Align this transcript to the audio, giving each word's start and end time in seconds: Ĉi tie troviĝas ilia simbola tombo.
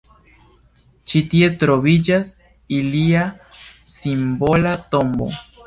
Ĉi 1.11 1.21
tie 1.33 1.49
troviĝas 1.65 2.33
ilia 2.79 3.29
simbola 3.99 4.77
tombo. 4.97 5.33